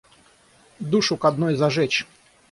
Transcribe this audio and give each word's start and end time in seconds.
Душу 0.79 1.15
к 1.15 1.25
одной 1.25 1.53
зажечь! 1.55 2.07